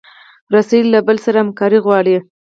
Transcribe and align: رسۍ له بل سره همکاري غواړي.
رسۍ 0.53 0.81
له 0.93 0.99
بل 1.07 1.17
سره 1.25 1.37
همکاري 1.43 1.79
غواړي. 1.85 2.15